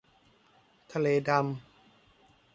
[0.93, 1.45] ทะเลดำ